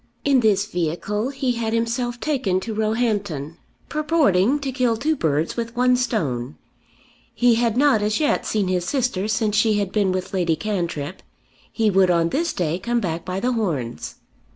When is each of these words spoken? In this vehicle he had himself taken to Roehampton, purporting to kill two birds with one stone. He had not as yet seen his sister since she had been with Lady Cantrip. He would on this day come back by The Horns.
In 0.25 0.39
this 0.39 0.65
vehicle 0.65 1.29
he 1.29 1.51
had 1.51 1.73
himself 1.73 2.19
taken 2.19 2.59
to 2.61 2.73
Roehampton, 2.73 3.57
purporting 3.87 4.57
to 4.57 4.71
kill 4.71 4.97
two 4.97 5.15
birds 5.15 5.55
with 5.55 5.75
one 5.75 5.95
stone. 5.95 6.55
He 7.35 7.53
had 7.53 7.77
not 7.77 8.01
as 8.01 8.19
yet 8.19 8.43
seen 8.43 8.67
his 8.67 8.83
sister 8.85 9.27
since 9.27 9.55
she 9.55 9.75
had 9.75 9.91
been 9.91 10.11
with 10.11 10.33
Lady 10.33 10.55
Cantrip. 10.55 11.21
He 11.71 11.91
would 11.91 12.09
on 12.09 12.29
this 12.29 12.51
day 12.51 12.79
come 12.79 12.99
back 12.99 13.23
by 13.23 13.39
The 13.39 13.51
Horns. 13.51 14.15